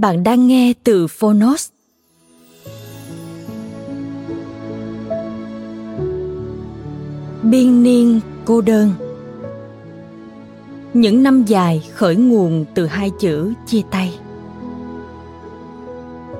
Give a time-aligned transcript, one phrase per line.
[0.00, 1.68] Bạn đang nghe từ Phonos.
[7.42, 8.92] Biên niên cô đơn.
[10.94, 14.18] Những năm dài khởi nguồn từ hai chữ chia tay.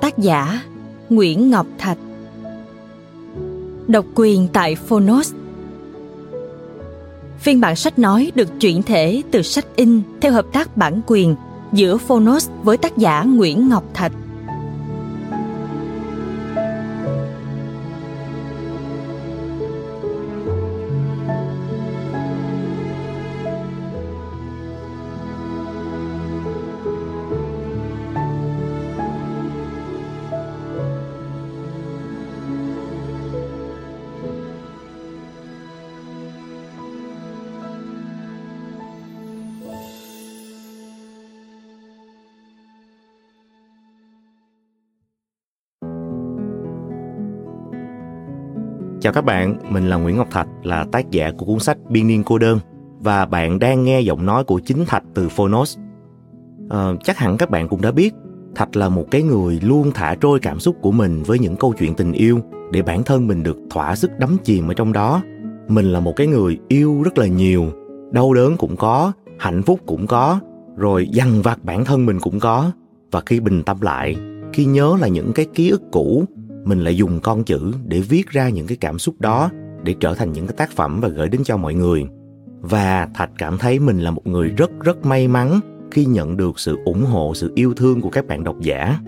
[0.01, 0.61] Tác giả
[1.09, 1.97] Nguyễn Ngọc Thạch.
[3.87, 5.33] Độc quyền tại Phonos.
[7.39, 11.35] Phiên bản sách nói được chuyển thể từ sách in theo hợp tác bản quyền–
[11.73, 14.11] giữa Phonos với tác giả Nguyễn Ngọc Thạch.
[48.99, 52.07] Chào các bạn, mình là Nguyễn Ngọc Thạch, là tác giả của cuốn sách Biên
[52.07, 52.59] niên cô đơn
[52.99, 55.77] và bạn đang nghe giọng nói của chính Thạch từ Phonos.
[56.69, 58.13] À, chắc hẳn các bạn cũng đã biết,
[58.55, 61.73] Thạch là một cái người luôn thả trôi cảm xúc của mình với những câu
[61.79, 62.39] chuyện tình yêu
[62.71, 65.21] để bản thân mình được thỏa sức đắm chìm ở trong đó.
[65.67, 67.65] Mình là một cái người yêu rất là nhiều,
[68.11, 70.39] đau đớn cũng có, hạnh phúc cũng có,
[70.77, 72.71] rồi dằn vặt bản thân mình cũng có.
[73.11, 74.15] Và khi bình tâm lại,
[74.53, 76.25] khi nhớ là những cái ký ức cũ
[76.67, 79.49] mình lại dùng con chữ để viết ra những cái cảm xúc đó
[79.83, 82.05] để trở thành những cái tác phẩm và gửi đến cho mọi người.
[82.61, 85.59] Và thạch cảm thấy mình là một người rất rất may mắn
[85.91, 88.99] khi nhận được sự ủng hộ, sự yêu thương của các bạn độc giả.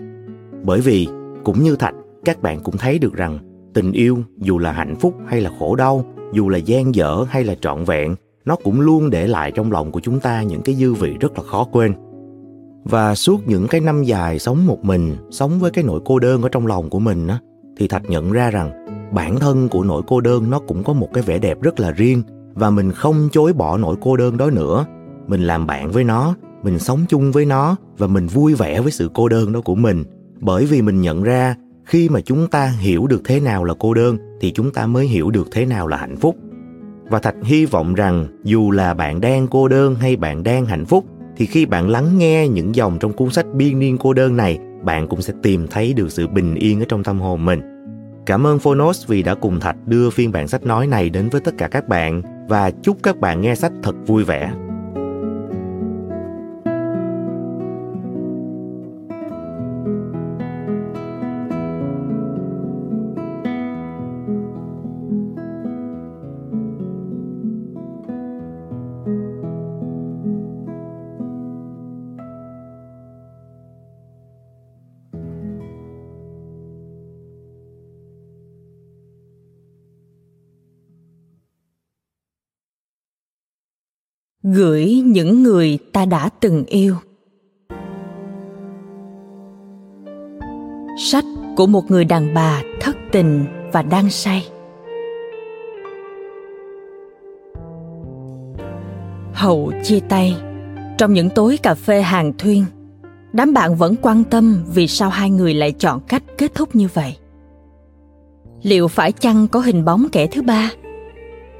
[0.64, 1.08] Bởi vì,
[1.44, 1.94] cũng như thạch,
[2.24, 3.38] các bạn cũng thấy được rằng
[3.74, 7.44] tình yêu dù là hạnh phúc hay là khổ đau, dù là gian dở hay
[7.44, 10.74] là trọn vẹn, nó cũng luôn để lại trong lòng của chúng ta những cái
[10.74, 11.94] dư vị rất là khó quên.
[12.84, 16.42] Và suốt những cái năm dài sống một mình, sống với cái nỗi cô đơn
[16.42, 17.38] ở trong lòng của mình á
[17.80, 21.08] thì thạch nhận ra rằng bản thân của nỗi cô đơn nó cũng có một
[21.12, 22.22] cái vẻ đẹp rất là riêng
[22.54, 24.86] và mình không chối bỏ nỗi cô đơn đó nữa.
[25.26, 28.92] Mình làm bạn với nó, mình sống chung với nó và mình vui vẻ với
[28.92, 30.04] sự cô đơn đó của mình.
[30.40, 33.94] Bởi vì mình nhận ra khi mà chúng ta hiểu được thế nào là cô
[33.94, 36.36] đơn thì chúng ta mới hiểu được thế nào là hạnh phúc.
[37.10, 40.84] Và thạch hy vọng rằng dù là bạn đang cô đơn hay bạn đang hạnh
[40.84, 41.04] phúc,
[41.36, 44.58] thì khi bạn lắng nghe những dòng trong cuốn sách biên niên cô đơn này,
[44.84, 47.69] bạn cũng sẽ tìm thấy được sự bình yên ở trong tâm hồn mình.
[48.30, 51.40] Cảm ơn Phonos vì đã cùng Thạch đưa phiên bản sách nói này đến với
[51.40, 54.52] tất cả các bạn, và chúc các bạn nghe sách thật vui vẻ.
[84.54, 86.96] Gửi những người ta đã từng yêu.
[90.98, 91.24] Sách
[91.56, 94.48] của một người đàn bà thất tình và đang say.
[99.32, 100.36] Hậu chia tay.
[100.98, 102.64] Trong những tối cà phê hàng thuyên,
[103.32, 106.88] đám bạn vẫn quan tâm vì sao hai người lại chọn cách kết thúc như
[106.94, 107.16] vậy.
[108.62, 110.70] Liệu phải chăng có hình bóng kẻ thứ ba?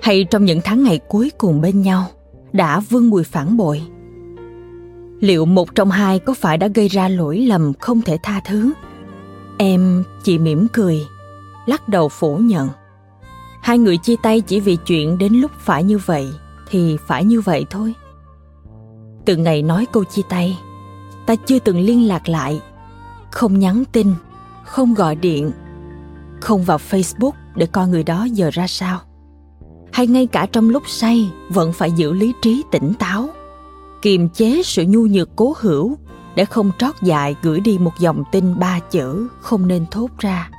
[0.02, 2.06] Hay trong những tháng ngày cuối cùng bên nhau?
[2.52, 3.82] Đã vương mùi phản bội.
[5.20, 8.72] Liệu một trong hai có phải đã gây ra lỗi lầm không thể tha thứ?
[9.58, 11.06] Em chỉ mỉm cười,
[11.66, 12.68] lắc đầu phủ nhận.
[13.62, 16.28] Hai người chia tay chỉ vì chuyện đến lúc phải như vậy,
[16.70, 17.94] thì phải như vậy thôi.
[19.24, 20.58] Từ ngày nói câu chia tay,
[21.26, 22.60] ta chưa từng liên lạc lại,
[23.30, 24.14] không nhắn tin,
[24.64, 25.52] không gọi điện,
[26.40, 29.00] không vào facebook để coi người đó giờ ra sao
[30.00, 33.28] hay ngay cả trong lúc say, vẫn phải giữ lý trí tỉnh táo.
[34.02, 35.96] Kiềm chế sự nhu nhược cố hữu,
[36.34, 40.50] để không trót dại gửi đi một dòng tin ba chữ không nên thốt ra.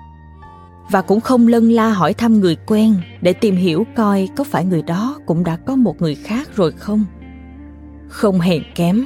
[0.92, 4.66] Và cũng không lân la hỏi thăm người quen để tìm hiểu coi có phải
[4.66, 7.06] người đó cũng đã có một người khác rồi không.
[8.08, 9.06] Không hèn kém,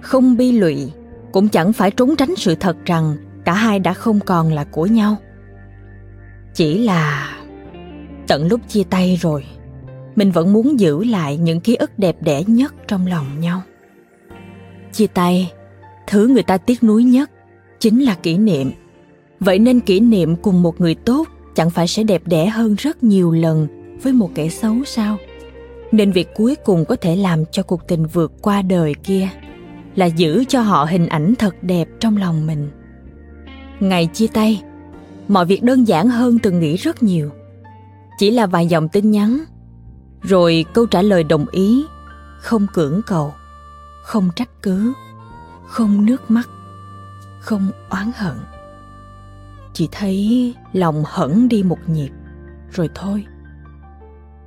[0.00, 0.92] không bi lụy,
[1.32, 4.86] cũng chẳng phải trốn tránh sự thật rằng cả hai đã không còn là của
[4.86, 5.16] nhau.
[6.54, 7.36] Chỉ là
[8.28, 9.44] tận lúc chia tay rồi
[10.16, 13.62] mình vẫn muốn giữ lại những ký ức đẹp đẽ nhất trong lòng nhau.
[14.92, 15.52] Chia tay,
[16.06, 17.30] thứ người ta tiếc nuối nhất
[17.80, 18.70] chính là kỷ niệm.
[19.40, 23.04] Vậy nên kỷ niệm cùng một người tốt chẳng phải sẽ đẹp đẽ hơn rất
[23.04, 23.68] nhiều lần
[24.02, 25.16] với một kẻ xấu sao?
[25.92, 29.28] Nên việc cuối cùng có thể làm cho cuộc tình vượt qua đời kia
[29.94, 32.70] là giữ cho họ hình ảnh thật đẹp trong lòng mình.
[33.80, 34.62] Ngày chia tay,
[35.28, 37.30] mọi việc đơn giản hơn từng nghĩ rất nhiều.
[38.18, 39.44] Chỉ là vài dòng tin nhắn
[40.24, 41.86] rồi câu trả lời đồng ý.
[42.40, 43.34] Không cưỡng cầu,
[44.02, 44.92] không trách cứ,
[45.66, 46.48] không nước mắt,
[47.40, 48.36] không oán hận.
[49.72, 52.10] Chỉ thấy lòng hẳn đi một nhịp,
[52.70, 53.24] rồi thôi.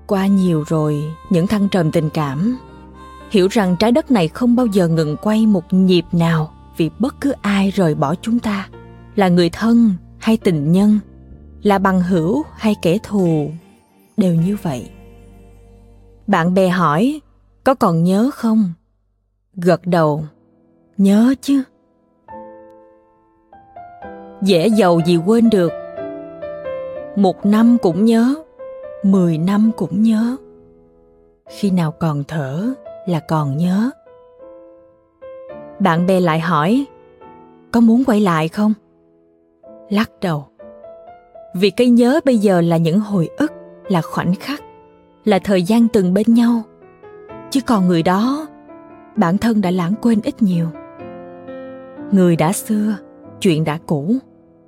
[0.07, 2.57] Qua nhiều rồi, những thăng trầm tình cảm,
[3.29, 7.21] hiểu rằng trái đất này không bao giờ ngừng quay một nhịp nào vì bất
[7.21, 8.69] cứ ai rời bỏ chúng ta,
[9.15, 10.99] là người thân hay tình nhân,
[11.63, 13.51] là bằng hữu hay kẻ thù,
[14.17, 14.89] đều như vậy
[16.27, 17.21] bạn bè hỏi,
[17.63, 18.73] có còn nhớ không?
[19.55, 20.23] Gật đầu,
[20.97, 21.63] nhớ chứ.
[24.41, 25.71] Dễ giàu gì quên được.
[27.15, 28.35] Một năm cũng nhớ,
[29.03, 30.35] mười năm cũng nhớ.
[31.49, 32.73] Khi nào còn thở
[33.07, 33.89] là còn nhớ.
[35.79, 36.85] Bạn bè lại hỏi,
[37.71, 38.73] có muốn quay lại không?
[39.89, 40.47] Lắc đầu,
[41.55, 43.51] vì cái nhớ bây giờ là những hồi ức,
[43.87, 44.61] là khoảnh khắc
[45.27, 46.63] là thời gian từng bên nhau.
[47.51, 48.47] Chứ còn người đó,
[49.15, 50.67] bản thân đã lãng quên ít nhiều.
[52.11, 52.97] Người đã xưa,
[53.41, 54.15] chuyện đã cũ,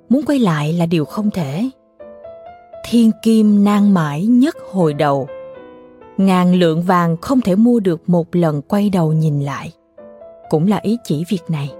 [0.08, 1.70] muốn quay lại là điều không thể.
[2.88, 5.28] Thiên kim nan mãi nhất hồi đầu.
[6.16, 9.72] Ngàn lượng vàng không thể mua được một lần quay đầu nhìn lại.
[10.50, 11.72] Cũng là ý chỉ việc này.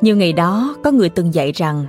[0.00, 1.86] Như ngày đó, có người từng dạy rằng,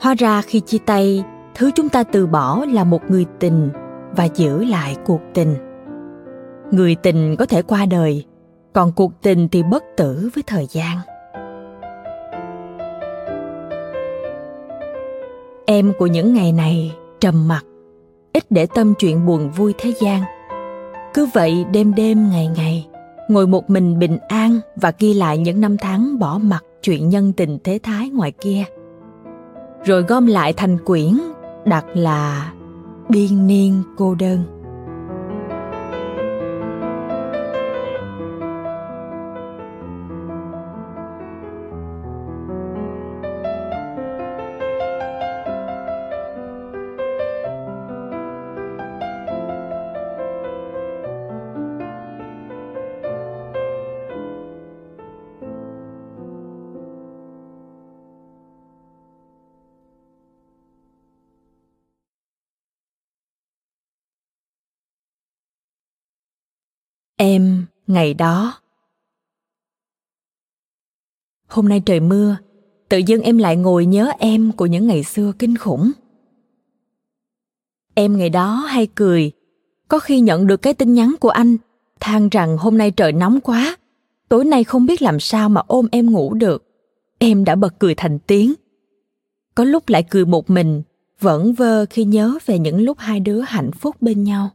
[0.00, 1.24] hóa ra khi chia tay,
[1.54, 3.70] thứ chúng ta từ bỏ là một người tình
[4.16, 5.54] và giữ lại cuộc tình.
[6.70, 8.24] Người tình có thể qua đời,
[8.72, 10.98] còn cuộc tình thì bất tử với thời gian.
[15.66, 17.64] Em của những ngày này trầm mặc,
[18.32, 20.22] ít để tâm chuyện buồn vui thế gian.
[21.14, 22.88] Cứ vậy đêm đêm ngày ngày,
[23.28, 27.32] ngồi một mình bình an và ghi lại những năm tháng bỏ mặt chuyện nhân
[27.32, 28.64] tình thế thái ngoài kia.
[29.84, 31.18] Rồi gom lại thành quyển,
[31.64, 32.52] đặt là
[33.08, 34.57] biên niên cô đơn.
[67.18, 68.54] Em, ngày đó.
[71.48, 72.36] Hôm nay trời mưa,
[72.88, 75.90] tự dưng em lại ngồi nhớ em của những ngày xưa kinh khủng.
[77.94, 79.32] Em ngày đó hay cười,
[79.88, 81.56] có khi nhận được cái tin nhắn của anh,
[82.00, 83.76] than rằng hôm nay trời nóng quá,
[84.28, 86.64] tối nay không biết làm sao mà ôm em ngủ được.
[87.18, 88.54] Em đã bật cười thành tiếng.
[89.54, 90.82] Có lúc lại cười một mình,
[91.20, 94.50] vẫn vơ khi nhớ về những lúc hai đứa hạnh phúc bên nhau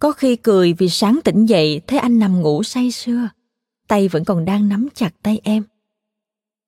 [0.00, 3.28] có khi cười vì sáng tỉnh dậy thấy anh nằm ngủ say sưa,
[3.88, 5.64] tay vẫn còn đang nắm chặt tay em.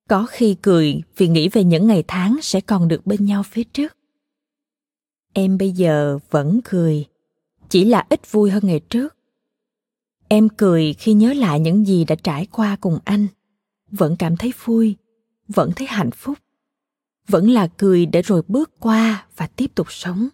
[0.09, 3.63] Có khi cười vì nghĩ về những ngày tháng sẽ còn được bên nhau phía
[3.63, 3.97] trước.
[5.33, 7.05] Em bây giờ vẫn cười,
[7.69, 9.15] chỉ là ít vui hơn ngày trước.
[10.27, 13.27] Em cười khi nhớ lại những gì đã trải qua cùng anh,
[13.91, 14.95] vẫn cảm thấy vui,
[15.47, 16.37] vẫn thấy hạnh phúc.
[17.27, 20.29] Vẫn là cười để rồi bước qua và tiếp tục sống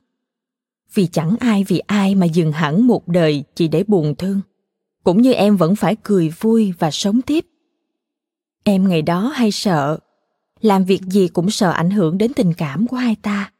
[0.93, 4.41] vì chẳng ai vì ai mà dừng hẳn một đời chỉ để buồn thương.
[5.03, 7.45] Cũng như em vẫn phải cười vui và sống tiếp.
[8.63, 9.99] Em ngày đó hay sợ.
[10.61, 13.51] Làm việc gì cũng sợ ảnh hưởng đến tình cảm của hai ta.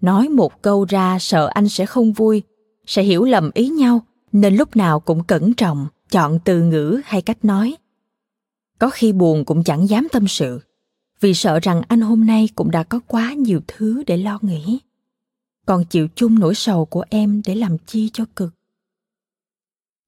[0.00, 2.42] Nói một câu ra sợ anh sẽ không vui,
[2.86, 4.00] sẽ hiểu lầm ý nhau,
[4.32, 7.76] nên lúc nào cũng cẩn trọng, chọn từ ngữ hay cách nói.
[8.78, 10.60] Có khi buồn cũng chẳng dám tâm sự,
[11.20, 14.78] vì sợ rằng anh hôm nay cũng đã có quá nhiều thứ để lo nghĩ
[15.70, 18.54] còn chịu chung nỗi sầu của em để làm chi cho cực.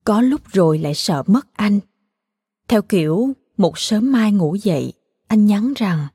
[0.05, 1.81] Có lúc rồi lại sợ mất anh.
[2.69, 4.93] Theo kiểu, một sớm mai ngủ dậy,
[5.27, 6.07] anh nhắn rằng,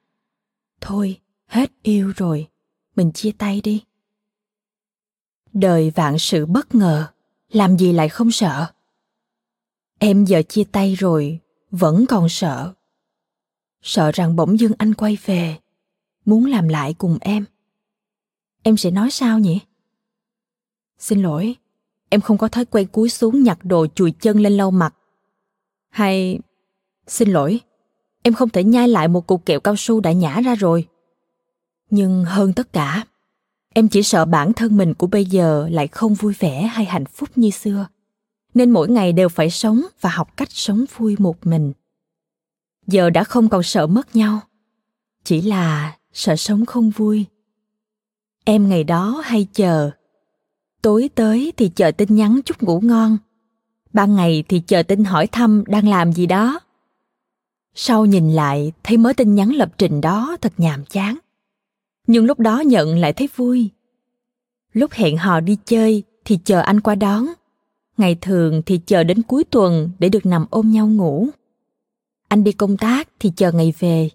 [0.82, 2.48] thôi, hết yêu rồi,
[2.96, 3.84] mình chia tay đi.
[5.54, 7.08] Đời vạn sự bất ngờ,
[7.50, 8.66] làm gì lại không sợ?
[10.00, 11.39] Em giờ chia tay rồi,
[11.72, 12.74] vẫn còn sợ.
[13.82, 15.58] Sợ rằng bỗng dưng anh quay về,
[16.25, 17.46] muốn làm lại cùng em
[18.68, 19.60] em sẽ nói sao nhỉ?
[20.98, 21.56] Xin lỗi,
[22.10, 24.96] em không có thói quen cúi xuống nhặt đồ chùi chân lên lau mặt.
[25.90, 26.40] Hay,
[27.08, 27.60] xin lỗi,
[28.24, 30.88] em không thể nhai lại một cục kẹo cao su đã nhả ra rồi.
[31.90, 33.06] Nhưng hơn tất cả,
[33.74, 37.06] em chỉ sợ bản thân mình của bây giờ lại không vui vẻ hay hạnh
[37.06, 37.88] phúc như xưa.
[38.54, 41.74] Nên mỗi ngày đều phải sống và học cách sống vui một mình.
[42.88, 44.40] Giờ đã không còn sợ mất nhau,
[45.24, 47.26] chỉ là sợ sống không vui
[48.50, 49.92] em ngày đó hay chờ.
[50.82, 53.18] Tối tới thì chờ tin nhắn chúc ngủ ngon.
[53.94, 56.60] Ban ngày thì chờ tin hỏi thăm đang làm gì đó.
[57.75, 61.18] Sau nhìn lại, thấy mới tin nhắn lập trình đó thật nhàm chán.
[62.08, 63.70] Nhưng lúc đó nhận lại thấy vui.
[64.74, 67.25] Lúc hẹn hò đi chơi thì chờ anh qua đón.
[67.98, 71.27] Ngày thường thì chờ đến cuối tuần để được nằm ôm nhau ngủ.
[72.27, 74.10] Anh đi công tác thì chờ ngày về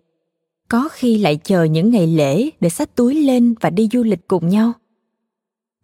[0.73, 4.29] có khi lại chờ những ngày lễ để xách túi lên và đi du lịch
[4.29, 4.73] cùng nhau.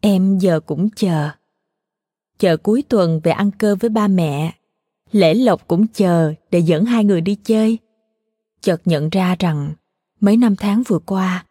[0.00, 1.28] Em giờ cũng chờ.
[2.38, 4.52] Chờ cuối tuần về ăn cơm với ba mẹ.
[5.12, 7.78] Lễ lộc cũng chờ để dẫn hai người đi chơi.
[8.60, 9.72] Chợt nhận ra rằng,
[10.20, 11.46] mấy năm tháng vừa qua,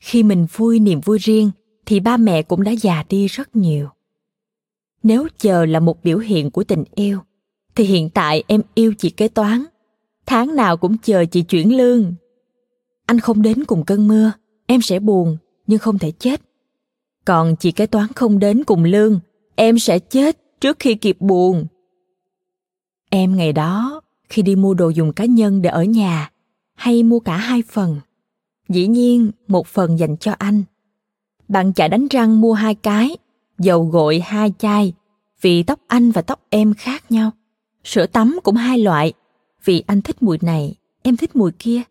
[0.00, 1.50] khi mình vui niềm vui riêng,
[1.86, 3.88] thì ba mẹ cũng đã già đi rất nhiều.
[5.02, 7.18] Nếu chờ là một biểu hiện của tình yêu,
[7.74, 9.64] thì hiện tại em yêu chị kế toán.
[10.26, 12.14] Tháng nào cũng chờ chị chuyển lương
[13.08, 14.32] anh không đến cùng cơn mưa,
[14.66, 15.36] em sẽ buồn,
[15.66, 16.42] nhưng không thể chết.
[17.24, 19.20] Còn chị kế toán không đến cùng lương,
[19.56, 21.66] em sẽ chết trước khi kịp buồn.
[23.10, 26.30] Em ngày đó, khi đi mua đồ dùng cá nhân để ở nhà,
[26.74, 28.00] hay mua cả hai phần,
[28.68, 30.62] dĩ nhiên một phần dành cho anh.
[31.48, 33.16] Bạn chả đánh răng mua hai cái,
[33.58, 34.92] dầu gội hai chai,
[35.40, 37.30] vì tóc anh và tóc em khác nhau.
[37.84, 39.12] Sữa tắm cũng hai loại,
[39.64, 41.82] vì anh thích mùi này, em thích mùi kia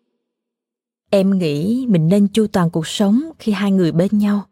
[1.10, 4.46] em nghĩ mình nên chu toàn cuộc sống khi hai người bên nhau.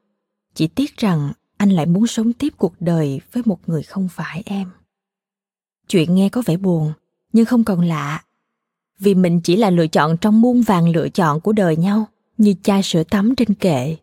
[0.54, 4.42] Chỉ tiếc rằng anh lại muốn sống tiếp cuộc đời với một người không phải
[4.46, 4.70] em.
[5.88, 6.92] Chuyện nghe có vẻ buồn,
[7.32, 8.22] nhưng không còn lạ.
[8.98, 12.06] Vì mình chỉ là lựa chọn trong muôn vàng lựa chọn của đời nhau,
[12.38, 13.96] như chai sữa tắm trên kệ.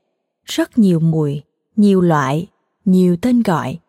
[0.46, 1.42] Rất nhiều mùi,
[1.76, 2.48] nhiều loại,
[2.86, 3.80] nhiều tên gọi.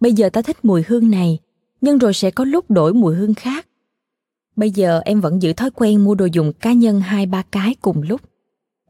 [0.00, 1.38] Bây giờ ta thích mùi hương này,
[1.80, 3.66] nhưng rồi sẽ có lúc đổi mùi hương khác
[4.58, 7.74] bây giờ em vẫn giữ thói quen mua đồ dùng cá nhân hai ba cái
[7.80, 8.20] cùng lúc.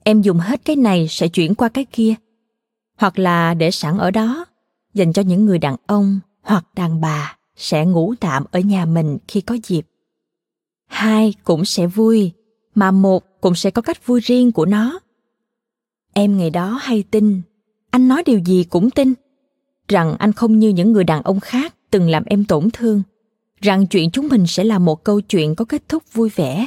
[0.05, 2.15] Em dùng hết cái này sẽ chuyển qua cái kia.
[2.97, 4.45] Hoặc là để sẵn ở đó,
[4.95, 9.19] dành cho những người đàn ông hoặc đàn bà sẽ ngủ tạm ở nhà mình
[9.29, 9.87] khi có dịp.
[10.87, 12.33] Hai cũng sẽ vui,
[12.75, 14.99] mà một cũng sẽ có cách vui riêng của nó.
[16.13, 17.43] Em ngày đó hay tin,
[17.91, 19.15] anh nói điều gì cũng tin,
[19.89, 23.03] rằng anh không như những người đàn ông khác từng làm em tổn thương
[23.61, 26.67] rằng chuyện chúng mình sẽ là một câu chuyện có kết thúc vui vẻ.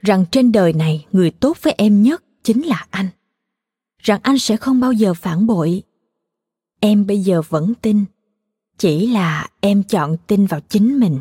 [0.00, 3.08] Rằng trên đời này, người tốt với em nhất chính là anh.
[3.98, 5.82] Rằng anh sẽ không bao giờ phản bội.
[6.80, 8.04] Em bây giờ vẫn tin.
[8.78, 11.20] Chỉ là em chọn tin vào chính mình.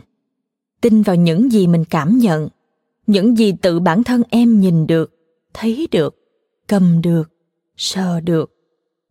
[0.82, 2.48] Tin vào những gì mình cảm nhận.
[3.08, 5.12] Những gì tự bản thân em nhìn được,
[5.54, 6.16] thấy được,
[6.68, 7.32] cầm được,
[7.78, 8.52] sờ được.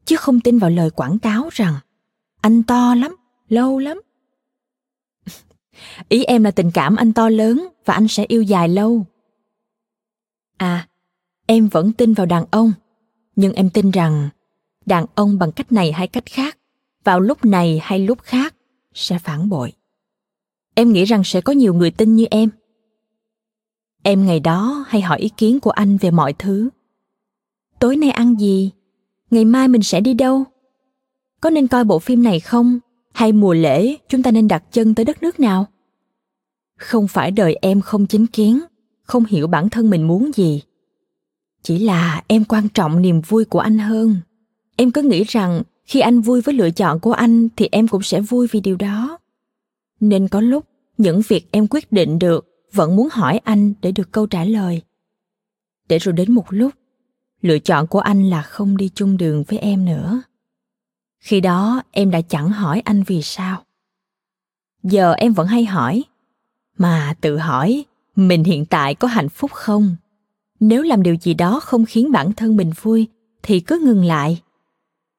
[0.05, 1.75] Chứ không tin vào lời quảng cáo rằng,
[2.41, 3.17] anh to lắm,
[3.49, 4.01] lâu lắm
[6.09, 9.07] ý em là tình cảm anh to lớn và anh sẽ yêu dài lâu.
[10.57, 10.89] À
[11.47, 12.73] em vẫn tin vào đàn ông,
[13.37, 14.29] nhưng em tin rằng
[14.87, 16.59] đàn ông bằng cách này hay cách khác,
[17.05, 18.55] vào lúc này hay lúc khác
[18.95, 19.73] sẽ phản bội.
[20.75, 22.51] Em nghĩ rằng sẽ có nhiều người tin như em.
[24.03, 26.69] Em ngày đó hay hỏi ý kiến của anh về mọi thứ.
[27.81, 28.71] Tối nay ăn gì?
[29.31, 30.45] Ngày mai mình sẽ đi đâu?
[31.41, 32.79] Có nên coi bộ phim này không?
[33.15, 35.67] Hay mùa lễ, chúng ta nên đặt chân tới đất nước nào?
[36.79, 38.61] Không phải đời em không chính kiến,
[39.03, 40.63] không hiểu bản thân mình muốn gì.
[41.63, 44.17] Chỉ là em quan trọng niềm vui của anh hơn.
[44.77, 48.03] Em cứ nghĩ rằng khi anh vui với lựa chọn của anh thì em cũng
[48.03, 49.19] sẽ vui vì điều đó.
[50.01, 50.65] Nên có lúc,
[50.99, 54.83] những việc em quyết định được vẫn muốn hỏi anh để được câu trả lời.
[55.89, 56.73] Để rồi đến một lúc,
[57.41, 60.23] lựa chọn của anh là không đi chung đường với em nữa
[61.25, 63.65] khi đó em đã chẳng hỏi anh vì sao.
[64.83, 66.05] Giờ em vẫn hay hỏi,
[66.79, 67.85] mà tự hỏi,
[68.17, 69.97] mình hiện tại có hạnh phúc không?
[70.61, 73.09] Nếu làm điều gì đó không khiến bản thân mình vui,
[73.43, 74.43] thì cứ ngừng lại.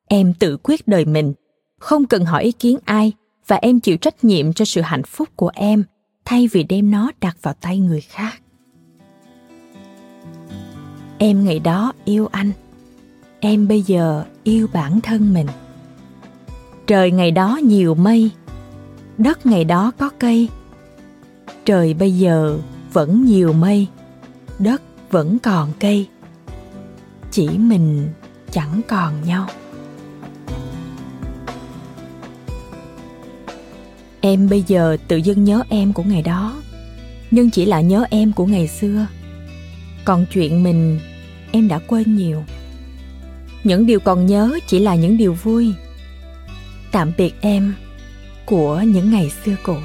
[0.08, 1.34] Em tự quyết đời mình,
[1.80, 3.14] không cần hỏi ý kiến ai
[3.48, 5.84] và em chịu trách nhiệm cho sự hạnh phúc của em,
[6.26, 8.42] thay vì đem nó đặt vào tay người khác.
[11.18, 12.52] Em ngày đó yêu anh.
[13.40, 15.48] Em bây giờ yêu bản thân mình
[16.88, 18.32] trời ngày đó nhiều mây,
[19.18, 20.50] đất ngày đó có cây.
[21.66, 22.58] Trời bây giờ
[22.94, 23.88] vẫn nhiều mây,
[24.60, 26.08] đất vẫn còn cây.
[27.32, 28.08] Chỉ mình
[28.52, 29.48] chẳng còn nhau.
[34.22, 36.62] Em bây giờ tự dưng nhớ em của ngày đó,
[37.32, 39.08] nhưng chỉ là nhớ em của ngày xưa.
[40.06, 41.00] Còn chuyện mình,
[41.52, 42.44] em đã quên nhiều.
[43.64, 45.74] Những điều còn nhớ chỉ là những điều vui
[46.96, 47.74] tạm biệt em
[48.46, 49.78] của những ngày xưa cũ.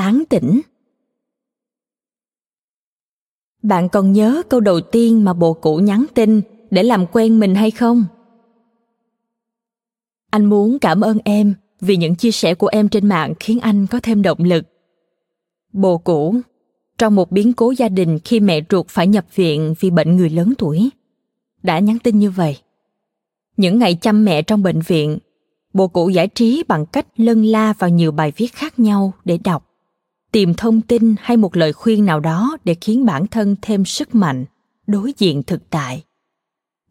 [0.00, 0.60] Tán tỉnh.
[3.62, 6.40] Bạn còn nhớ câu đầu tiên mà bồ cũ nhắn tin
[6.70, 8.04] để làm quen mình hay không?
[10.30, 13.86] Anh muốn cảm ơn em vì những chia sẻ của em trên mạng khiến anh
[13.86, 14.64] có thêm động lực.
[15.72, 16.36] Bồ cũ,
[16.98, 20.30] trong một biến cố gia đình khi mẹ ruột phải nhập viện vì bệnh người
[20.30, 20.90] lớn tuổi,
[21.62, 22.56] đã nhắn tin như vậy.
[23.56, 25.18] Những ngày chăm mẹ trong bệnh viện
[25.72, 29.38] bồ cũ giải trí bằng cách lân la vào nhiều bài viết khác nhau để
[29.44, 29.69] đọc
[30.32, 34.14] tìm thông tin hay một lời khuyên nào đó để khiến bản thân thêm sức
[34.14, 34.44] mạnh
[34.86, 36.04] đối diện thực tại.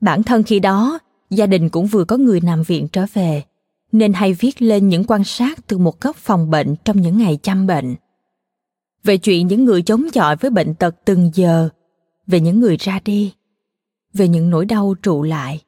[0.01, 0.99] Bản thân khi đó,
[1.29, 3.43] gia đình cũng vừa có người nằm viện trở về,
[3.91, 7.39] nên hay viết lên những quan sát từ một góc phòng bệnh trong những ngày
[7.43, 7.95] chăm bệnh.
[9.03, 11.69] Về chuyện những người chống chọi với bệnh tật từng giờ,
[12.27, 13.33] về những người ra đi,
[14.13, 15.61] về những nỗi đau trụ lại.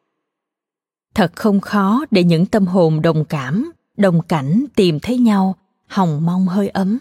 [1.13, 5.55] Thật không khó để những tâm hồn đồng cảm, đồng cảnh tìm thấy nhau
[5.87, 6.99] hồng mong hơi ấm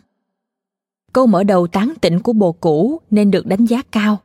[1.12, 4.18] câu mở đầu tán tỉnh của bồ cũ nên được đánh giá cao.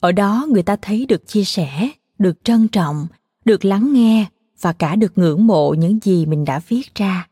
[0.00, 3.06] Ở đó người ta thấy được chia sẻ, được trân trọng,
[3.44, 4.26] được lắng nghe
[4.60, 7.28] và cả được ngưỡng mộ những gì mình đã viết ra.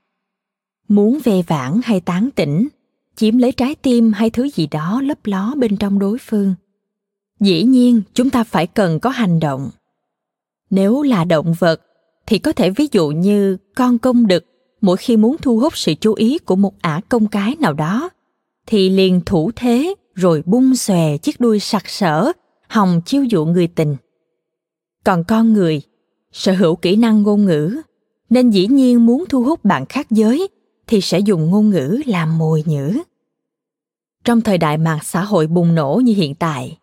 [0.89, 2.69] Muốn về vãn hay tán tỉnh,
[3.17, 6.55] chiếm lấy trái tim hay thứ gì đó lấp ló bên trong đối phương.
[7.41, 9.71] Dĩ nhiên, chúng ta phải cần có hành động.
[10.71, 11.81] Nếu là động vật,
[12.27, 14.45] thì có thể ví dụ như con công đực,
[14.81, 18.11] mỗi khi muốn thu hút sự chú ý của một ả công cái nào đó
[18.67, 22.33] thì liền thủ thế, rồi bung xòe chiếc đuôi sặc sỡ,
[22.69, 23.97] hòng chiêu dụ người tình.
[25.05, 25.83] Còn con người,
[26.33, 27.81] sở hữu kỹ năng ngôn ngữ,
[28.31, 30.49] nên dĩ nhiên muốn thu hút bạn khác giới,
[30.87, 33.03] thì sẽ dùng ngôn ngữ làm mồi nhữ
[34.25, 36.79] trong thời đại mạng xã hội bùng nổ như hiện tại,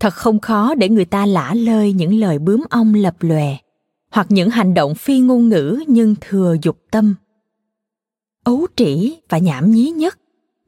[0.00, 3.56] thật không khó để người ta lả lơi những lời bướm ong lập lòe,
[4.10, 7.14] hoặc những hành động phi ngôn ngữ nhưng thừa dục tâm.
[8.44, 10.18] Ấu trĩ và nhảm nhí nhất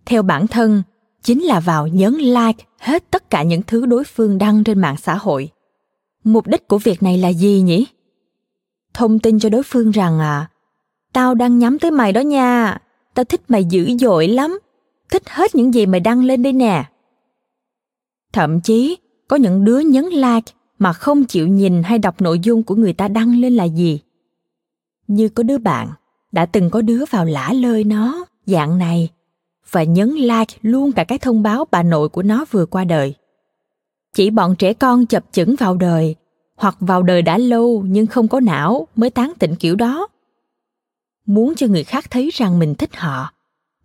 [0.07, 0.83] theo bản thân,
[1.23, 4.97] chính là vào nhấn like hết tất cả những thứ đối phương đăng trên mạng
[4.97, 5.51] xã hội.
[6.25, 7.87] Mục đích của việc này là gì nhỉ?
[8.95, 10.49] Thông tin cho đối phương rằng à
[11.13, 12.79] tao đang nhắm tới mày đó nha.
[13.15, 14.59] Tao thích mày dữ dội lắm.
[15.11, 16.85] Thích hết những gì mày đăng lên đây nè.
[18.33, 18.97] Thậm chí,
[19.29, 22.93] có những đứa nhấn like mà không chịu nhìn hay đọc nội dung của người
[22.93, 24.01] ta đăng lên là gì?
[25.07, 25.89] Như có đứa bạn
[26.33, 29.11] đã từng có đứa vào lả lơi nó, dạng này
[29.71, 33.15] và nhấn like luôn cả cái thông báo bà nội của nó vừa qua đời.
[34.15, 36.15] Chỉ bọn trẻ con chập chững vào đời,
[36.57, 40.09] hoặc vào đời đã lâu nhưng không có não mới tán tỉnh kiểu đó.
[41.27, 43.33] Muốn cho người khác thấy rằng mình thích họ,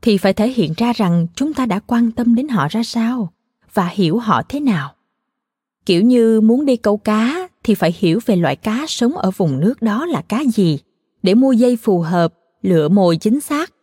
[0.01, 3.33] thì phải thể hiện ra rằng chúng ta đã quan tâm đến họ ra sao
[3.73, 4.93] và hiểu họ thế nào.
[5.85, 9.59] Kiểu như muốn đi câu cá thì phải hiểu về loại cá sống ở vùng
[9.59, 10.79] nước đó là cá gì
[11.23, 13.73] để mua dây phù hợp, lựa mồi chính xác,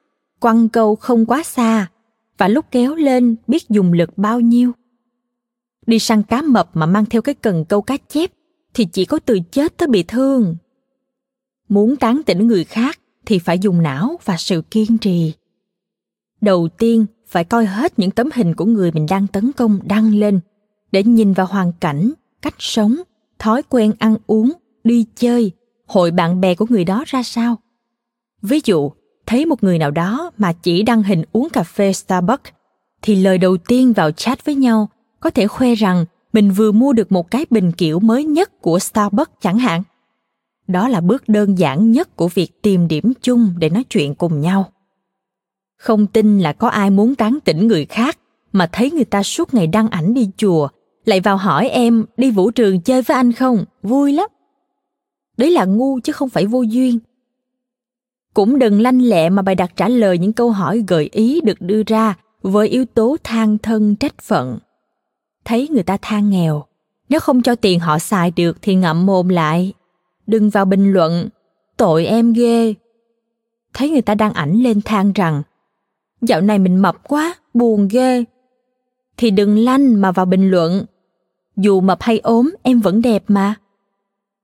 [0.45, 1.87] quăng câu không quá xa
[2.39, 4.73] và lúc kéo lên biết dùng lực bao nhiêu.
[5.87, 8.31] Đi săn cá mập mà mang theo cái cần câu cá chép
[8.75, 10.57] thì chỉ có từ chết tới bị thương.
[11.69, 15.33] muốn tán tỉnh người khác thì phải dùng não và sự kiên trì
[16.41, 20.15] đầu tiên, phải coi hết những tấm hình của người mình đang tấn công đăng
[20.15, 20.41] lên
[20.93, 22.97] để nhìn vào hoàn cảnh, cách sống,
[23.39, 24.53] thói quen ăn uống,
[24.85, 25.53] đi chơi,
[25.87, 27.59] hội bạn bè của người đó ra sao
[28.43, 28.93] ví dụ
[29.27, 32.51] thấy một người nào đó mà chỉ đăng hình uống cà phê starbucks
[33.03, 34.89] thì lời đầu tiên vào chat với nhau
[35.21, 38.79] có thể khoe rằng mình vừa mua được một cái bình kiểu mới nhất của
[38.79, 39.83] starbucks chẳng hạn.
[40.67, 44.41] Đó là bước đơn giản nhất của việc tìm điểm chung để nói chuyện cùng
[44.41, 44.73] nhau.
[45.77, 48.19] Không tin là có ai muốn tán tỉnh người khác
[48.53, 50.69] mà thấy người ta suốt ngày đăng ảnh đi chùa,
[51.05, 53.65] lại vào hỏi em đi vũ trường chơi với anh không?
[53.83, 54.31] Vui lắm.
[55.37, 56.99] Đấy là ngu chứ không phải vô duyên
[58.35, 61.61] cũng đừng lanh lẹ mà bày đặt trả lời những câu hỏi gợi ý được
[61.61, 64.59] đưa ra với yếu tố than thân trách phận.
[65.45, 66.65] Thấy người ta than nghèo,
[67.09, 69.73] nếu không cho tiền họ xài được thì ngậm mồm lại.
[70.27, 71.29] Đừng vào bình luận,
[71.77, 72.75] tội em ghê.
[73.75, 75.43] Thấy người ta đăng ảnh lên than rằng,
[76.21, 78.25] dạo này mình mập quá, buồn ghê.
[79.17, 80.85] Thì đừng lanh mà vào bình luận,
[81.57, 83.55] dù mập hay ốm, em vẫn đẹp mà.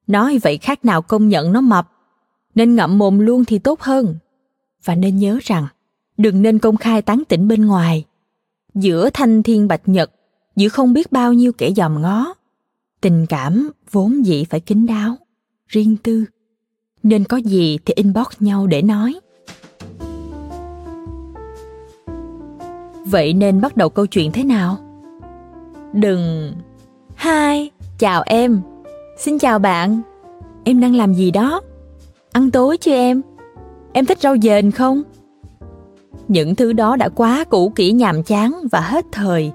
[0.06, 1.88] Nói vậy khác nào công nhận nó mập
[2.54, 4.16] nên ngậm mồm luôn thì tốt hơn.
[4.84, 5.66] Và nên nhớ rằng,
[6.16, 8.04] đừng nên công khai tán tỉnh bên ngoài.
[8.74, 10.10] Giữa thanh thiên bạch nhật,
[10.56, 12.34] giữa không biết bao nhiêu kẻ dòm ngó,
[13.00, 15.16] tình cảm vốn dĩ phải kín đáo,
[15.66, 16.24] riêng tư.
[17.02, 19.20] Nên có gì thì inbox nhau để nói.
[23.06, 24.78] Vậy nên bắt đầu câu chuyện thế nào?
[25.92, 26.52] Đừng.
[27.14, 28.60] Hai, chào em.
[29.18, 30.00] Xin chào bạn.
[30.64, 31.60] Em đang làm gì đó?
[32.32, 33.22] Ăn tối chứ em?
[33.92, 35.02] Em thích rau dền không?
[36.28, 39.52] Những thứ đó đã quá cũ kỹ nhàm chán và hết thời.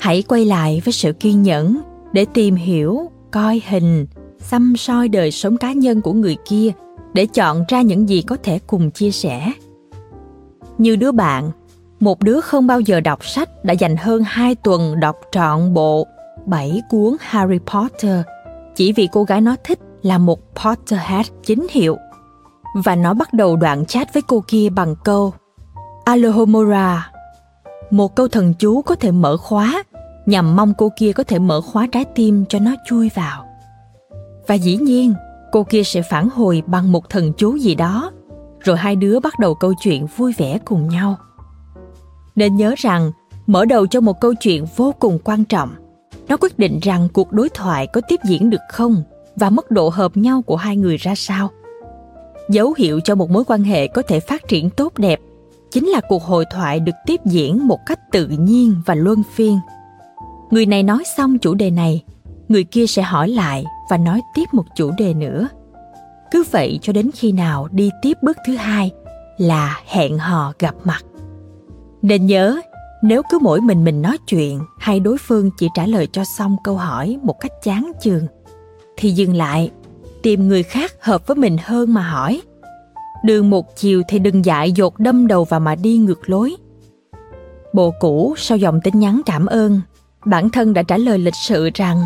[0.00, 1.80] Hãy quay lại với sự kiên nhẫn
[2.12, 4.06] để tìm hiểu, coi hình,
[4.38, 6.70] xăm soi đời sống cá nhân của người kia
[7.14, 9.52] để chọn ra những gì có thể cùng chia sẻ.
[10.78, 11.50] Như đứa bạn,
[12.00, 16.06] một đứa không bao giờ đọc sách đã dành hơn hai tuần đọc trọn bộ
[16.46, 18.20] bảy cuốn Harry Potter.
[18.76, 21.96] Chỉ vì cô gái nó thích là một Potterhead chính hiệu.
[22.84, 25.32] Và nó bắt đầu đoạn chat với cô kia bằng câu
[26.04, 27.10] Alohomora.
[27.90, 29.82] Một câu thần chú có thể mở khóa
[30.26, 33.46] nhằm mong cô kia có thể mở khóa trái tim cho nó chui vào.
[34.46, 35.14] Và dĩ nhiên,
[35.52, 38.10] cô kia sẽ phản hồi bằng một thần chú gì đó,
[38.60, 41.16] rồi hai đứa bắt đầu câu chuyện vui vẻ cùng nhau.
[42.36, 43.12] Nên nhớ rằng,
[43.46, 45.70] mở đầu cho một câu chuyện vô cùng quan trọng.
[46.28, 49.02] Nó quyết định rằng cuộc đối thoại có tiếp diễn được không
[49.36, 51.50] và mức độ hợp nhau của hai người ra sao.
[52.48, 55.20] Dấu hiệu cho một mối quan hệ có thể phát triển tốt đẹp
[55.70, 59.58] chính là cuộc hội thoại được tiếp diễn một cách tự nhiên và luân phiên.
[60.50, 62.04] Người này nói xong chủ đề này,
[62.48, 65.48] người kia sẽ hỏi lại và nói tiếp một chủ đề nữa.
[66.30, 68.90] Cứ vậy cho đến khi nào đi tiếp bước thứ hai
[69.38, 71.04] là hẹn hò gặp mặt.
[72.02, 72.60] Nên nhớ,
[73.02, 76.56] nếu cứ mỗi mình mình nói chuyện hay đối phương chỉ trả lời cho xong
[76.64, 78.26] câu hỏi một cách chán chường,
[78.96, 79.70] thì dừng lại
[80.26, 82.42] tìm người khác hợp với mình hơn mà hỏi.
[83.24, 86.56] Đường một chiều thì đừng dại dột đâm đầu vào mà đi ngược lối.
[87.72, 89.80] Bộ cũ sau dòng tin nhắn cảm ơn,
[90.24, 92.02] bản thân đã trả lời lịch sự rằng,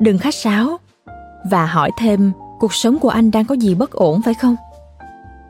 [0.00, 0.76] đừng khách sáo.
[1.50, 4.56] Và hỏi thêm, cuộc sống của anh đang có gì bất ổn phải không?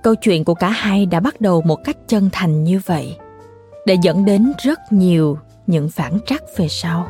[0.02, 3.16] Câu chuyện của cả hai đã bắt đầu một cách chân thành như vậy,
[3.86, 7.06] để dẫn đến rất nhiều những phản trắc về sau.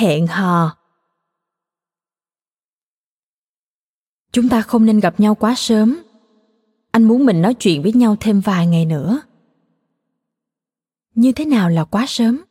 [0.00, 0.76] Hẹn hò.
[4.32, 6.02] Chúng ta không nên gặp nhau quá sớm.
[6.90, 9.20] Anh muốn mình nói chuyện với nhau thêm vài ngày nữa.
[11.14, 12.44] Như thế nào là quá sớm?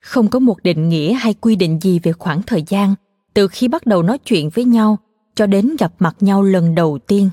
[0.00, 2.94] Không có một định nghĩa hay quy định gì về khoảng thời gian
[3.34, 4.98] từ khi bắt đầu nói chuyện với nhau
[5.34, 7.30] cho đến gặp mặt nhau lần đầu tiên.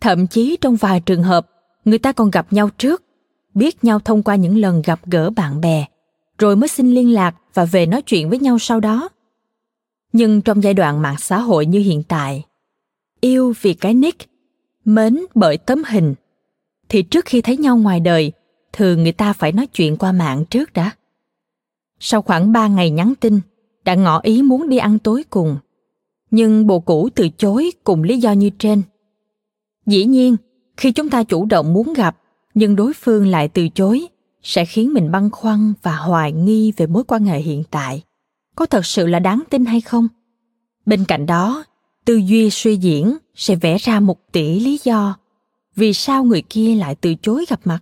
[0.00, 1.46] Thậm chí trong vài trường hợp,
[1.84, 3.04] người ta còn gặp nhau trước,
[3.54, 5.86] biết nhau thông qua những lần gặp gỡ bạn bè
[6.40, 9.08] rồi mới xin liên lạc và về nói chuyện với nhau sau đó.
[10.12, 12.44] Nhưng trong giai đoạn mạng xã hội như hiện tại,
[13.20, 14.30] yêu vì cái nick,
[14.84, 16.14] mến bởi tấm hình,
[16.88, 18.32] thì trước khi thấy nhau ngoài đời,
[18.72, 20.90] thường người ta phải nói chuyện qua mạng trước đã.
[21.98, 23.40] Sau khoảng ba ngày nhắn tin,
[23.84, 25.56] đã ngỏ ý muốn đi ăn tối cùng,
[26.30, 28.82] nhưng bồ cũ từ chối cùng lý do như trên.
[29.86, 30.36] Dĩ nhiên,
[30.76, 32.16] khi chúng ta chủ động muốn gặp,
[32.54, 34.06] nhưng đối phương lại từ chối
[34.42, 38.02] sẽ khiến mình băn khoăn và hoài nghi về mối quan hệ hiện tại.
[38.56, 40.08] Có thật sự là đáng tin hay không?
[40.86, 41.64] Bên cạnh đó,
[42.04, 45.16] tư duy suy diễn sẽ vẽ ra một tỷ lý do
[45.76, 47.80] vì sao người kia lại từ chối gặp mặt.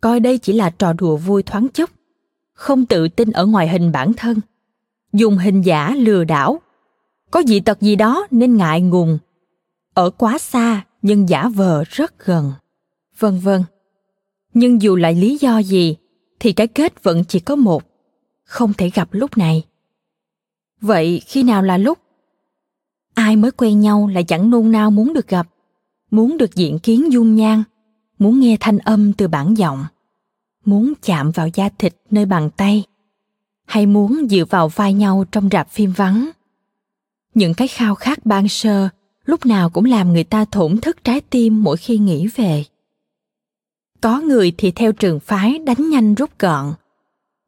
[0.00, 1.90] Coi đây chỉ là trò đùa vui thoáng chốc,
[2.52, 4.40] không tự tin ở ngoài hình bản thân,
[5.12, 6.60] dùng hình giả lừa đảo.
[7.30, 9.18] Có dị tật gì đó nên ngại ngùng,
[9.94, 12.52] ở quá xa nhưng giả vờ rất gần.
[13.18, 13.64] Vân vân
[14.58, 15.96] nhưng dù là lý do gì,
[16.40, 17.82] thì cái kết vẫn chỉ có một,
[18.44, 19.62] không thể gặp lúc này.
[20.80, 21.98] Vậy khi nào là lúc?
[23.14, 25.48] Ai mới quen nhau lại chẳng nôn nao muốn được gặp,
[26.10, 27.62] muốn được diện kiến dung nhan,
[28.18, 29.84] muốn nghe thanh âm từ bản giọng,
[30.64, 32.84] muốn chạm vào da thịt nơi bàn tay,
[33.66, 36.30] hay muốn dựa vào vai nhau trong rạp phim vắng.
[37.34, 38.88] Những cái khao khát ban sơ
[39.24, 42.64] lúc nào cũng làm người ta thổn thức trái tim mỗi khi nghĩ về
[44.00, 46.74] có người thì theo trường phái đánh nhanh rút gọn.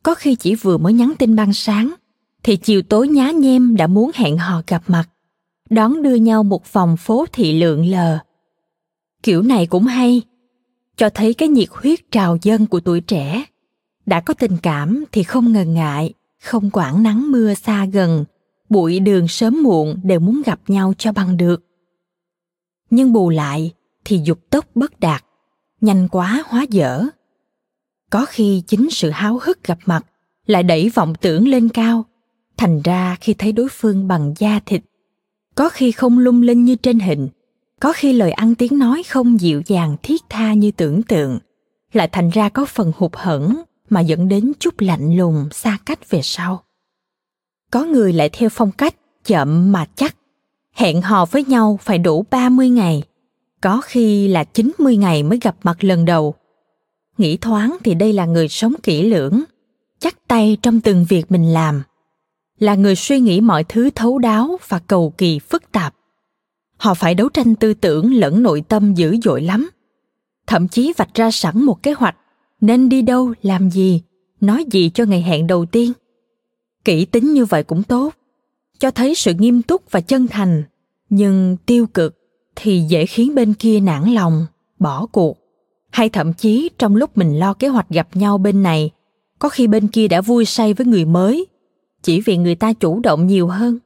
[0.02, 1.94] Có khi chỉ vừa mới nhắn tin ban sáng,
[2.42, 5.04] thì chiều tối nhá nhem đã muốn hẹn hò gặp mặt,
[5.70, 8.18] đón đưa nhau một vòng phố thị lượng lờ.
[9.22, 10.22] Kiểu này cũng hay,
[10.96, 13.44] cho thấy cái nhiệt huyết trào dâng của tuổi trẻ.
[14.06, 18.24] Đã có tình cảm thì không ngần ngại, không quản nắng mưa xa gần,
[18.68, 21.64] bụi đường sớm muộn đều muốn gặp nhau cho bằng được.
[22.90, 23.72] Nhưng bù lại
[24.04, 25.24] thì dục tốc bất đạt
[25.80, 27.04] nhanh quá hóa dở.
[28.10, 30.06] Có khi chính sự háo hức gặp mặt
[30.46, 32.04] lại đẩy vọng tưởng lên cao.
[32.56, 34.82] Thành ra khi thấy đối phương bằng da thịt,
[35.54, 37.28] có khi không lung linh như trên hình,
[37.80, 41.38] có khi lời ăn tiếng nói không dịu dàng thiết tha như tưởng tượng,
[41.92, 46.10] lại thành ra có phần hụt hẫng mà dẫn đến chút lạnh lùng xa cách
[46.10, 46.64] về sau.
[47.70, 50.16] Có người lại theo phong cách chậm mà chắc,
[50.72, 53.02] hẹn hò với nhau phải đủ 30 ngày
[53.60, 56.34] có khi là 90 ngày mới gặp mặt lần đầu.
[57.18, 59.42] Nghĩ thoáng thì đây là người sống kỹ lưỡng,
[59.98, 61.82] chắc tay trong từng việc mình làm.
[62.58, 65.94] Là người suy nghĩ mọi thứ thấu đáo và cầu kỳ phức tạp.
[66.76, 69.70] Họ phải đấu tranh tư tưởng lẫn nội tâm dữ dội lắm.
[70.46, 72.16] Thậm chí vạch ra sẵn một kế hoạch
[72.60, 74.02] nên đi đâu, làm gì,
[74.40, 75.92] nói gì cho ngày hẹn đầu tiên.
[76.84, 78.14] Kỹ tính như vậy cũng tốt,
[78.78, 80.62] cho thấy sự nghiêm túc và chân thành,
[81.10, 82.19] nhưng tiêu cực
[82.56, 84.46] thì dễ khiến bên kia nản lòng
[84.78, 85.38] bỏ cuộc.
[85.90, 88.90] Hay thậm chí trong lúc mình lo kế hoạch gặp nhau bên này
[89.38, 91.46] có khi bên kia đã vui say với người mới
[92.02, 93.78] chỉ vì người ta chủ động nhiều hơn.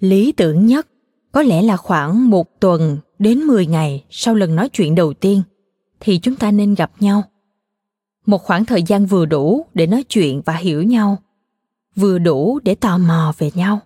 [0.00, 0.88] Lý tưởng nhất
[1.32, 5.42] có lẽ là khoảng một tuần đến 10 ngày sau lần nói chuyện đầu tiên
[6.00, 7.22] thì chúng ta nên gặp nhau.
[8.26, 11.18] Một khoảng thời gian vừa đủ để nói chuyện và hiểu nhau,
[11.96, 13.80] vừa đủ để tò mò về nhau,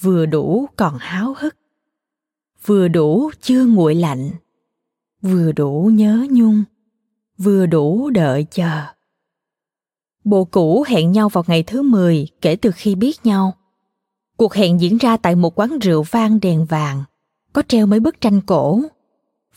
[0.00, 1.56] vừa đủ còn háo hức
[2.66, 4.30] vừa đủ chưa nguội lạnh.
[5.22, 6.64] Vừa đủ nhớ nhung.
[7.38, 8.82] Vừa đủ đợi chờ.
[10.24, 13.54] Bộ cũ hẹn nhau vào ngày thứ 10 kể từ khi biết nhau.
[14.36, 17.04] Cuộc hẹn diễn ra tại một quán rượu vang đèn vàng,
[17.52, 18.80] có treo mấy bức tranh cổ,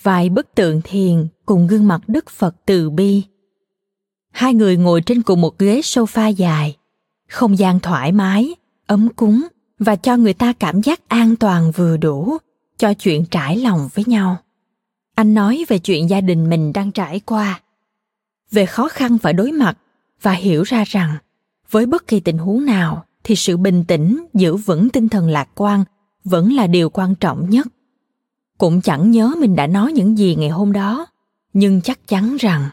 [0.02, 3.24] vài bức tượng thiền cùng gương mặt Đức Phật từ bi.
[4.32, 6.78] Hai người ngồi trên cùng một ghế sofa dài,
[7.30, 8.56] không gian thoải mái,
[8.88, 9.48] ấm cúng
[9.80, 12.38] và cho người ta cảm giác an toàn vừa đủ
[12.84, 14.38] cho chuyện trải lòng với nhau.
[15.16, 17.62] Anh nói về chuyện gia đình mình đang trải qua,
[18.52, 19.78] về khó khăn phải đối mặt
[20.22, 21.18] và hiểu ra rằng
[21.72, 25.50] với bất kỳ tình huống nào thì sự bình tĩnh giữ vững tinh thần lạc
[25.56, 25.84] quan
[26.24, 27.68] vẫn là điều quan trọng nhất.
[28.58, 31.06] Cũng chẳng nhớ mình đã nói những gì ngày hôm đó,
[31.54, 32.70] nhưng chắc chắn rằng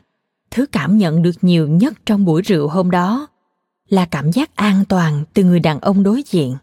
[0.51, 3.27] thứ cảm nhận được nhiều nhất trong buổi rượu hôm đó
[3.89, 6.57] là cảm giác an toàn từ người đàn ông đối diện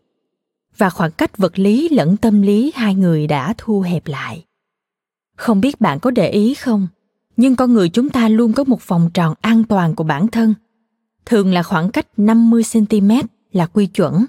[0.77, 4.45] và khoảng cách vật lý lẫn tâm lý hai người đã thu hẹp lại.
[5.37, 6.87] Không biết bạn có để ý không,
[7.37, 10.53] nhưng con người chúng ta luôn có một vòng tròn an toàn của bản thân.
[11.25, 13.11] Thường là khoảng cách 50 cm
[13.51, 14.25] là quy chuẩn.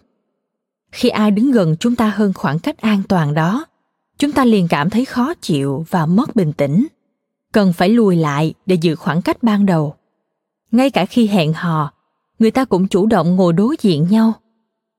[0.93, 3.67] Khi ai đứng gần chúng ta hơn khoảng cách an toàn đó,
[4.19, 6.87] chúng ta liền cảm thấy khó chịu và mất bình tĩnh.
[7.53, 9.95] Cần phải lùi lại để giữ khoảng cách ban đầu.
[10.71, 11.93] Ngay cả khi hẹn hò,
[12.39, 14.33] người ta cũng chủ động ngồi đối diện nhau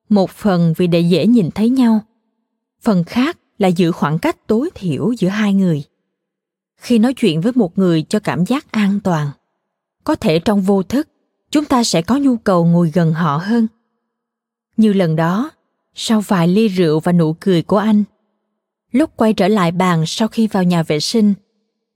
[0.09, 1.99] một phần vì để dễ nhìn thấy nhau,
[2.81, 5.83] phần khác là giữ khoảng cách tối thiểu giữa hai người.
[6.77, 9.29] Khi nói chuyện với một người cho cảm giác an toàn,
[10.03, 11.07] có thể trong vô thức,
[11.51, 13.67] chúng ta sẽ có nhu cầu ngồi gần họ hơn.
[14.77, 15.51] Như lần đó,
[15.93, 18.03] sau vài ly rượu và nụ cười của anh,
[18.91, 21.33] lúc quay trở lại bàn sau khi vào nhà vệ sinh,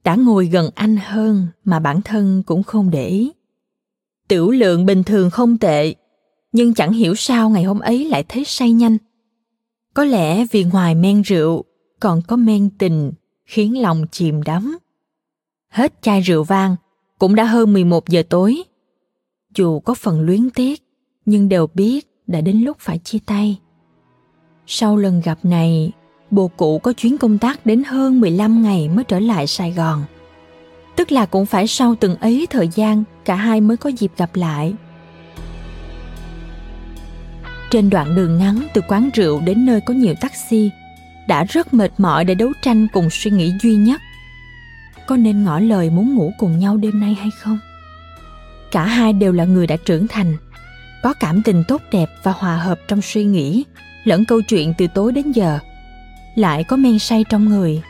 [0.03, 3.31] đã ngồi gần anh hơn mà bản thân cũng không để ý.
[4.27, 5.95] Tiểu lượng bình thường không tệ
[6.53, 8.97] nhưng chẳng hiểu sao ngày hôm ấy lại thấy say nhanh
[9.93, 11.63] Có lẽ vì ngoài men rượu
[11.99, 13.11] còn có men tình
[13.45, 14.77] khiến lòng chìm đắm.
[15.69, 16.75] Hết chai rượu vang,
[17.19, 18.63] cũng đã hơn 11 giờ tối.
[19.55, 20.81] Dù có phần luyến tiếc,
[21.25, 23.59] nhưng đều biết đã đến lúc phải chia tay.
[24.67, 25.91] Sau lần gặp này,
[26.31, 30.03] bồ cụ có chuyến công tác đến hơn 15 ngày mới trở lại Sài Gòn.
[30.95, 34.35] Tức là cũng phải sau từng ấy thời gian cả hai mới có dịp gặp
[34.35, 34.73] lại.
[37.73, 40.71] Trên đoạn đường ngắn từ quán rượu đến nơi có nhiều taxi,
[41.27, 44.01] đã rất mệt mỏi để đấu tranh cùng suy nghĩ duy nhất.
[45.07, 47.59] Có nên ngỏ lời muốn ngủ cùng nhau đêm nay hay không?
[48.71, 50.37] Cả hai đều là người đã trưởng thành,
[51.03, 53.63] có cảm tình tốt đẹp và hòa hợp trong suy nghĩ,
[54.03, 55.59] lẫn câu chuyện từ tối đến giờ.
[56.35, 57.81] Lại có men say trong người.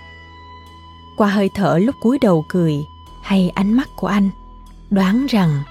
[1.17, 2.73] Qua hơi thở lúc cúi đầu cười
[3.23, 4.29] hay ánh mắt của anh,
[4.89, 5.63] đoán rằng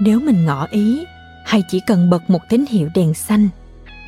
[0.00, 1.04] nếu mình ngỏ ý
[1.44, 3.48] hay chỉ cần bật một tín hiệu đèn xanh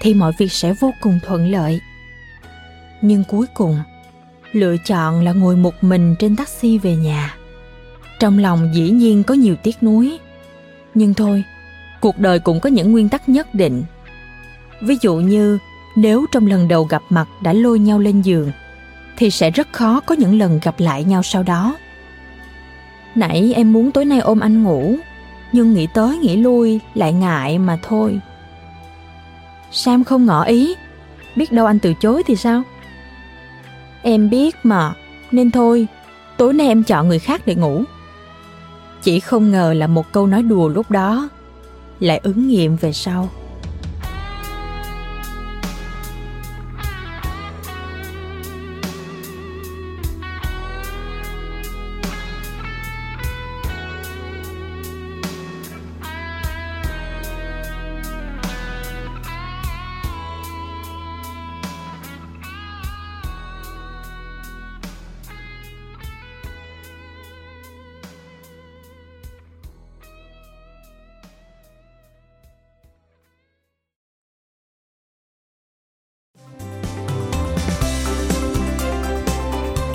[0.00, 1.80] thì mọi việc sẽ vô cùng thuận lợi.
[3.02, 3.78] Nhưng cuối cùng,
[4.52, 7.36] lựa chọn là ngồi một mình trên taxi về nhà.
[8.20, 10.18] Trong lòng dĩ nhiên có nhiều tiếc nuối,
[10.94, 11.44] nhưng thôi,
[12.00, 13.82] cuộc đời cũng có những nguyên tắc nhất định.
[14.80, 15.58] Ví dụ như,
[15.96, 18.52] nếu trong lần đầu gặp mặt đã lôi nhau lên giường,
[19.16, 21.76] thì sẽ rất khó có những lần gặp lại nhau sau đó.
[23.14, 24.96] Nãy em muốn tối nay ôm anh ngủ,
[25.52, 28.20] nhưng nghĩ tới nghĩ lui lại ngại mà thôi
[29.72, 30.74] sam không ngỏ ý.
[31.36, 32.62] Biết đâu anh từ chối thì sao?
[34.02, 34.94] Em biết mà,
[35.30, 35.86] nên thôi.
[36.36, 37.84] Tối nay em chọn người khác để ngủ.
[39.02, 41.28] Chỉ không ngờ là một câu nói đùa lúc đó
[42.00, 43.28] lại ứng nghiệm về sau.